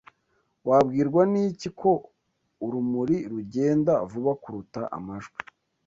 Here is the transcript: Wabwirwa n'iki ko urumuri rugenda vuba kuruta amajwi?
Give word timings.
Wabwirwa 0.69 1.21
n'iki 1.31 1.69
ko 1.79 1.91
urumuri 2.65 3.17
rugenda 3.31 3.93
vuba 4.09 4.31
kuruta 4.41 4.81
amajwi? 4.97 5.39